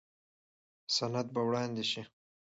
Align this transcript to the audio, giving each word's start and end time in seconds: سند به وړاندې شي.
سند 0.95 1.25
به 1.33 1.41
وړاندې 1.47 1.83
شي. 1.91 2.01